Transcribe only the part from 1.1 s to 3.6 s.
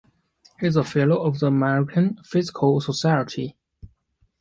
of the American Physical Society.